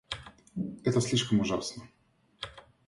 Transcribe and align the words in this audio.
Это 0.83 0.99
слишком 0.99 1.41
ужасно. 1.41 1.83